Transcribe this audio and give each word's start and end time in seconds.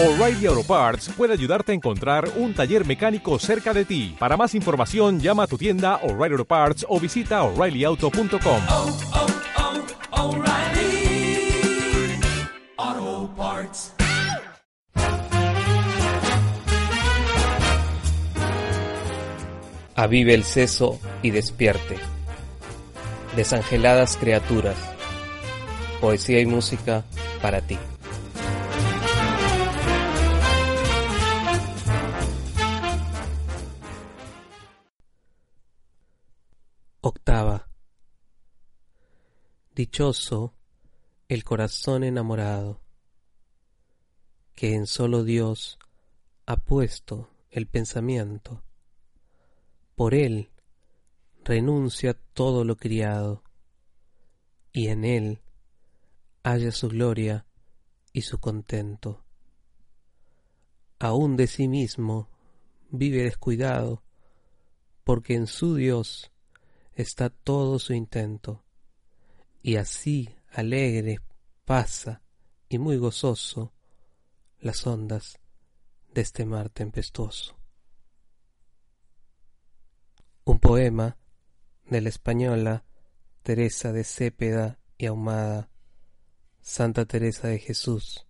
O'Reilly 0.00 0.46
Auto 0.46 0.62
Parts 0.62 1.08
puede 1.16 1.32
ayudarte 1.32 1.72
a 1.72 1.74
encontrar 1.74 2.30
un 2.36 2.54
taller 2.54 2.86
mecánico 2.86 3.36
cerca 3.40 3.74
de 3.74 3.84
ti. 3.84 4.14
Para 4.16 4.36
más 4.36 4.54
información, 4.54 5.18
llama 5.18 5.42
a 5.42 5.46
tu 5.48 5.58
tienda 5.58 5.96
O'Reilly 6.04 6.34
Auto 6.34 6.44
Parts 6.44 6.86
o 6.88 7.00
visita 7.00 7.42
oreillyauto.com. 7.42 8.62
oh, 8.68 8.96
oh, 12.76 13.30
Parts. 13.36 13.92
Avive 19.96 20.34
el 20.34 20.44
seso 20.44 21.00
y 21.22 21.32
despierte. 21.32 21.96
Desangeladas 23.34 24.16
criaturas. 24.16 24.76
Poesía 26.00 26.38
y 26.38 26.46
música 26.46 27.02
para 27.42 27.62
ti. 27.62 27.76
Octava. 37.00 37.70
Dichoso 39.72 40.56
el 41.28 41.44
corazón 41.44 42.02
enamorado, 42.02 42.80
que 44.56 44.74
en 44.74 44.88
solo 44.88 45.22
Dios 45.22 45.78
ha 46.44 46.56
puesto 46.56 47.30
el 47.50 47.68
pensamiento. 47.68 48.64
Por 49.94 50.12
él 50.12 50.50
renuncia 51.44 52.14
todo 52.14 52.64
lo 52.64 52.76
criado, 52.76 53.44
y 54.72 54.88
en 54.88 55.04
él 55.04 55.40
halla 56.42 56.72
su 56.72 56.88
gloria 56.88 57.46
y 58.12 58.22
su 58.22 58.40
contento. 58.40 59.24
Aún 60.98 61.36
de 61.36 61.46
sí 61.46 61.68
mismo 61.68 62.28
vive 62.90 63.22
descuidado, 63.22 64.02
porque 65.04 65.36
en 65.36 65.46
su 65.46 65.76
Dios 65.76 66.32
está 67.02 67.30
todo 67.30 67.78
su 67.78 67.94
intento, 67.94 68.64
y 69.62 69.76
así 69.76 70.34
alegre 70.50 71.20
pasa 71.64 72.22
y 72.68 72.78
muy 72.78 72.96
gozoso 72.96 73.72
las 74.58 74.84
ondas 74.84 75.38
de 76.12 76.22
este 76.22 76.44
mar 76.44 76.70
tempestuoso. 76.70 77.56
Un 80.44 80.58
poema 80.58 81.16
de 81.88 82.00
la 82.00 82.08
española 82.08 82.84
Teresa 83.44 83.92
de 83.92 84.02
Cepeda 84.02 84.80
y 84.96 85.06
Ahumada, 85.06 85.70
Santa 86.60 87.04
Teresa 87.04 87.46
de 87.46 87.60
Jesús, 87.60 88.26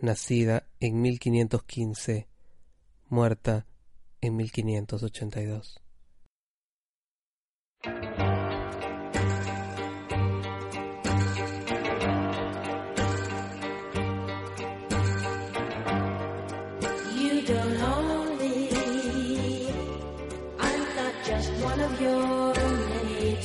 nacida 0.00 0.66
en 0.80 1.02
1515, 1.02 2.26
muerta 3.10 3.66
en 4.22 4.36
1582. 4.36 5.83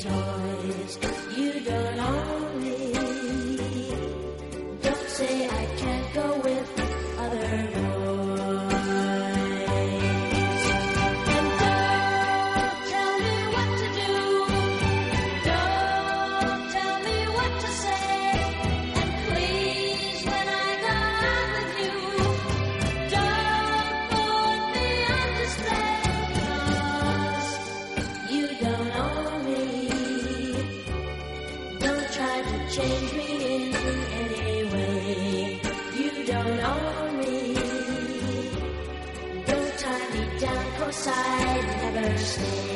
victory. 0.02 0.39
Change 32.70 33.14
me 33.14 33.30
in 33.56 33.74
any 33.74 34.64
way. 34.74 35.60
You 35.98 36.26
don't 36.26 36.60
own 36.60 37.18
me. 37.20 37.56
Don't 39.48 39.80
tie 39.80 40.10
me 40.14 40.40
down 40.40 40.66
'cause 40.78 41.08
I'd 41.08 41.94
never 41.96 42.18
stay. 42.18 42.69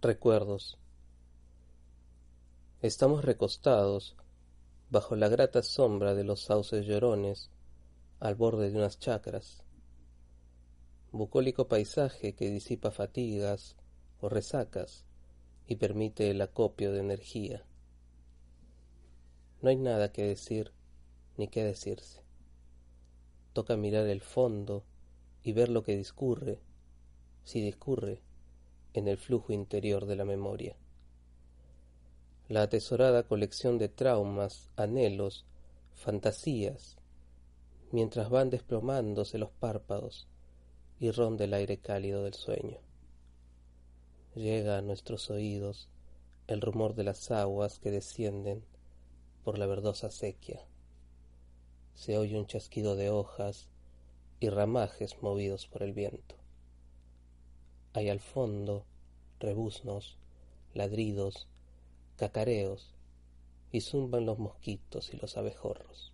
Recuerdos. 0.00 0.78
Estamos 2.82 3.24
recostados 3.24 4.14
bajo 4.90 5.16
la 5.16 5.26
grata 5.28 5.60
sombra 5.64 6.14
de 6.14 6.22
los 6.22 6.42
sauces 6.44 6.86
llorones 6.86 7.50
al 8.20 8.36
borde 8.36 8.70
de 8.70 8.78
unas 8.78 9.00
chacras. 9.00 9.64
Bucólico 11.10 11.66
paisaje 11.66 12.36
que 12.36 12.48
disipa 12.48 12.92
fatigas 12.92 13.76
o 14.20 14.28
resacas 14.28 15.04
y 15.66 15.74
permite 15.74 16.30
el 16.30 16.40
acopio 16.42 16.92
de 16.92 17.00
energía. 17.00 17.66
No 19.62 19.70
hay 19.70 19.76
nada 19.78 20.12
que 20.12 20.22
decir 20.22 20.72
ni 21.36 21.48
que 21.48 21.64
decirse. 21.64 22.22
Toca 23.52 23.76
mirar 23.76 24.06
el 24.06 24.20
fondo 24.20 24.84
y 25.42 25.54
ver 25.54 25.68
lo 25.68 25.82
que 25.82 25.96
discurre, 25.96 26.62
si 27.42 27.60
discurre, 27.60 28.22
en 28.98 29.08
el 29.08 29.16
flujo 29.16 29.52
interior 29.52 30.06
de 30.06 30.16
la 30.16 30.24
memoria. 30.24 30.76
La 32.48 32.62
atesorada 32.62 33.22
colección 33.22 33.78
de 33.78 33.88
traumas, 33.88 34.70
anhelos, 34.76 35.44
fantasías, 35.94 36.96
mientras 37.92 38.30
van 38.30 38.50
desplomándose 38.50 39.38
los 39.38 39.50
párpados 39.50 40.28
y 41.00 41.10
ronda 41.10 41.44
el 41.44 41.54
aire 41.54 41.78
cálido 41.78 42.24
del 42.24 42.34
sueño. 42.34 42.78
Llega 44.34 44.78
a 44.78 44.82
nuestros 44.82 45.30
oídos 45.30 45.88
el 46.46 46.60
rumor 46.60 46.94
de 46.94 47.04
las 47.04 47.30
aguas 47.30 47.78
que 47.78 47.90
descienden 47.90 48.64
por 49.44 49.58
la 49.58 49.66
verdosa 49.66 50.10
sequía. 50.10 50.66
Se 51.94 52.16
oye 52.16 52.38
un 52.38 52.46
chasquido 52.46 52.96
de 52.96 53.10
hojas 53.10 53.68
y 54.40 54.48
ramajes 54.48 55.22
movidos 55.22 55.66
por 55.66 55.82
el 55.82 55.92
viento. 55.92 56.36
Hay 57.92 58.08
al 58.08 58.20
fondo 58.20 58.84
rebuznos, 59.38 60.18
ladridos, 60.74 61.48
cacareos 62.16 62.94
y 63.70 63.80
zumban 63.80 64.26
los 64.26 64.38
mosquitos 64.38 65.12
y 65.12 65.16
los 65.16 65.36
abejorros. 65.36 66.12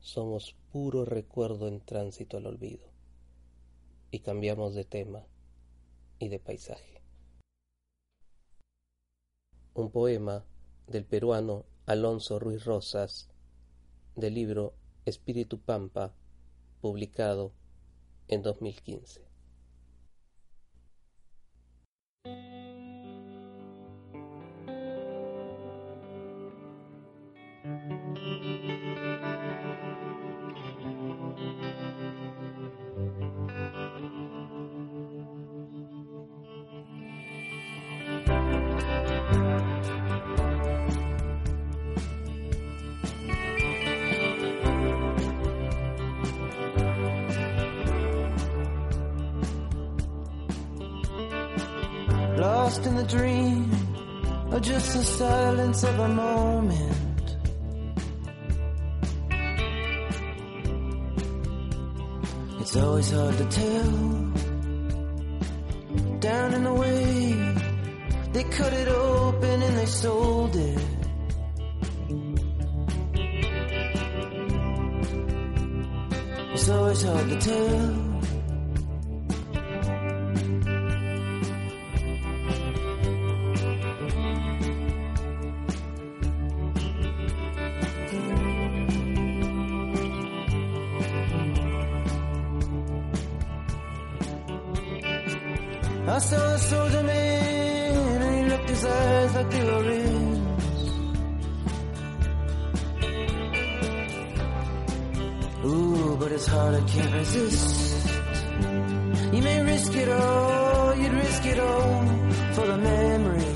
Somos 0.00 0.54
puro 0.70 1.04
recuerdo 1.04 1.68
en 1.68 1.80
tránsito 1.80 2.36
al 2.36 2.46
olvido 2.46 2.86
y 4.10 4.20
cambiamos 4.20 4.74
de 4.74 4.84
tema 4.84 5.26
y 6.18 6.28
de 6.28 6.38
paisaje. 6.38 7.02
Un 9.74 9.90
poema 9.90 10.44
del 10.86 11.04
peruano 11.04 11.64
Alonso 11.86 12.38
Ruiz 12.38 12.64
Rosas 12.64 13.28
del 14.14 14.34
libro 14.34 14.74
Espíritu 15.04 15.60
Pampa, 15.60 16.14
publicado 16.80 17.52
en 18.28 18.42
2015. 18.42 19.23
thank 22.24 22.38
you 27.90 28.03
lost 52.36 52.86
in 52.86 52.96
the 52.96 53.04
dream 53.04 53.70
or 54.52 54.60
just 54.60 54.96
the 54.96 55.04
silence 55.04 55.84
of 55.84 55.98
a 55.98 56.08
moment. 56.08 57.36
It's 62.60 62.76
always 62.76 63.10
hard 63.10 63.36
to 63.38 63.44
tell. 63.46 63.90
Down 66.20 66.54
in 66.54 66.64
the 66.64 66.74
way, 66.74 67.54
they 68.32 68.44
cut 68.44 68.72
it 68.72 68.88
open 68.88 69.62
and 69.62 69.78
they 69.78 69.86
sold 69.86 70.56
it. 70.56 70.80
It's 76.54 76.68
always 76.68 77.02
hard 77.02 77.28
to 77.28 77.38
tell. 77.38 78.03
I 96.06 96.18
saw 96.18 96.54
a 96.54 96.58
soldier 96.58 97.02
man 97.02 98.22
and 98.22 98.36
he 98.36 98.50
looked 98.50 98.68
his 98.68 98.84
eyes 98.84 99.34
like 99.34 99.50
they 99.50 99.64
were 99.64 99.82
rings. 99.82 100.38
Ooh, 105.64 106.16
but 106.20 106.30
it's 106.30 106.46
hard, 106.46 106.74
I 106.74 106.80
can't 106.82 107.14
resist. 107.14 108.06
You 109.32 109.42
may 109.42 109.62
risk 109.62 109.96
it 109.96 110.08
all, 110.10 110.94
you'd 110.94 111.14
risk 111.14 111.46
it 111.46 111.58
all 111.58 112.06
for 112.52 112.66
the 112.66 112.76
memory. 112.76 113.54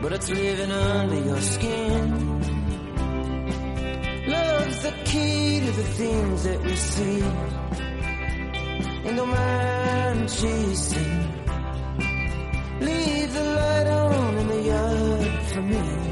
But 0.00 0.12
it's 0.14 0.30
living 0.30 0.72
under 0.72 1.20
your 1.20 1.40
skin. 1.42 2.29
The 4.82 4.92
key 5.04 5.60
to 5.60 5.72
the 5.72 5.82
things 5.82 6.44
that 6.44 6.62
we 6.64 6.74
see. 6.74 7.20
And 9.06 9.16
don't 9.16 9.28
mind 9.28 10.28
chasing. 10.30 11.34
Leave 12.80 13.34
the 13.34 13.44
light 13.44 13.86
on 13.88 14.38
in 14.38 14.48
the 14.48 14.62
yard 14.62 15.42
for 15.52 15.62
me. 15.62 16.09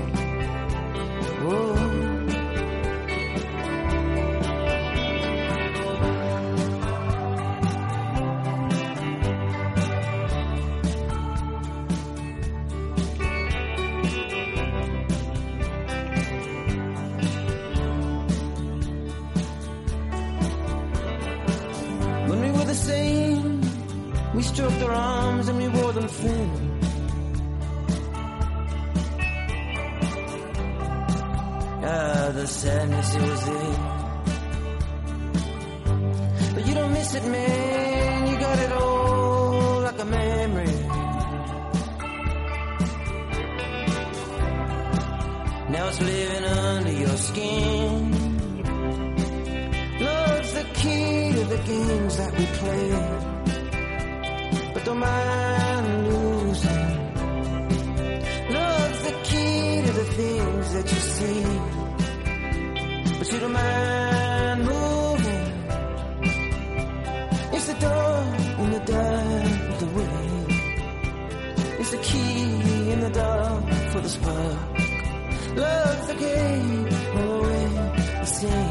We 24.88 24.94
arms 24.94 25.48
and 25.48 25.58
we 25.58 25.68
wore 25.68 25.92
them 25.92 26.08
thin. 26.08 26.80
Ah, 31.84 32.30
the 32.34 32.46
sadness 32.46 33.14
it 33.14 33.22
was 33.22 33.44
there. 33.46 33.78
But 36.54 36.66
you 36.66 36.74
don't 36.74 36.92
miss 36.92 37.14
it, 37.14 37.24
man. 37.24 38.26
You 38.30 38.38
got 38.38 38.58
it 38.58 38.72
all 38.72 39.80
like 39.82 39.98
a 39.98 40.04
memory. 40.04 40.76
Now 45.70 45.88
it's 45.88 46.00
living 46.00 46.44
under 46.44 46.92
your 46.92 47.16
skin. 47.16 48.12
Love's 50.00 50.52
the 50.54 50.64
key 50.74 51.32
to 51.32 51.44
the 51.44 51.60
games 51.66 52.16
that 52.16 52.38
we 52.38 52.46
play. 52.46 53.37
Losing. 56.08 56.88
Love's 58.50 59.02
the 59.02 59.12
key 59.24 59.82
to 59.84 59.92
the 59.92 60.04
things 60.16 60.72
that 60.72 60.86
you 60.92 61.00
see. 61.16 61.42
But 63.18 63.26
you 63.32 63.38
don't 63.40 63.52
mind 63.52 64.64
moving. 64.64 65.52
It's 67.52 67.66
the 67.66 67.74
door 67.74 68.24
in 68.62 68.70
the 68.70 68.80
dark 68.80 69.70
of 69.72 69.78
the 69.80 69.86
way. 69.98 70.30
It's 71.80 71.90
the 71.90 71.98
key 71.98 72.90
in 72.92 73.00
the 73.00 73.10
dark 73.10 73.68
for 73.92 74.00
the 74.00 74.08
spark. 74.08 74.58
Love's 75.54 76.06
the 76.06 76.14
game, 76.14 76.88
always 77.18 77.74
the 78.20 78.24
same. 78.24 78.67